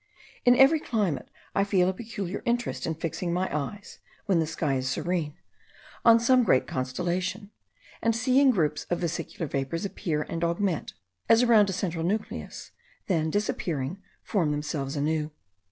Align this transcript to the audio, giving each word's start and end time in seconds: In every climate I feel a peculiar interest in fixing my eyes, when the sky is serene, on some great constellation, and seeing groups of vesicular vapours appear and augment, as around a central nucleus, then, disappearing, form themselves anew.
In 0.45 0.55
every 0.55 0.79
climate 0.79 1.29
I 1.53 1.63
feel 1.63 1.87
a 1.87 1.93
peculiar 1.93 2.41
interest 2.43 2.87
in 2.87 2.95
fixing 2.95 3.31
my 3.31 3.55
eyes, 3.55 3.99
when 4.25 4.39
the 4.39 4.47
sky 4.47 4.77
is 4.77 4.89
serene, 4.89 5.35
on 6.03 6.19
some 6.19 6.41
great 6.43 6.65
constellation, 6.65 7.51
and 8.01 8.15
seeing 8.15 8.49
groups 8.49 8.87
of 8.89 8.97
vesicular 8.97 9.45
vapours 9.45 9.85
appear 9.85 10.23
and 10.23 10.43
augment, 10.43 10.95
as 11.29 11.43
around 11.43 11.69
a 11.69 11.73
central 11.73 12.03
nucleus, 12.03 12.71
then, 13.05 13.29
disappearing, 13.29 14.01
form 14.23 14.49
themselves 14.49 14.95
anew. 14.95 15.29